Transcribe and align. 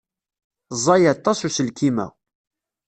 Ẓẓay 0.75 1.03
aṭas 1.13 1.39
uselkim-a. 1.47 2.07